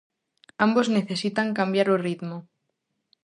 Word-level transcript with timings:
Ambos 0.65 0.87
necesitan 0.97 1.55
cambiar 1.59 1.87
o 1.93 2.01
ritmo. 2.05 2.37